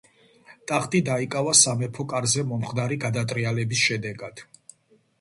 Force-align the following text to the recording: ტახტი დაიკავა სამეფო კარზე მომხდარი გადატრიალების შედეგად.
ტახტი 0.71 1.01
დაიკავა 1.09 1.53
სამეფო 1.61 2.07
კარზე 2.15 2.47
მომხდარი 2.55 3.01
გადატრიალების 3.07 3.89
შედეგად. 3.91 4.47